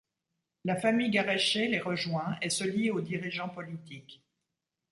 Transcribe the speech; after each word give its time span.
La 0.65 0.75
famille 0.77 1.11
Garesché 1.11 1.67
les 1.67 1.79
rejoint 1.79 2.35
et 2.41 2.49
se 2.49 2.63
lie 2.63 2.89
aux 2.89 3.01
dirigeants 3.01 3.49
politiques. 3.49 4.23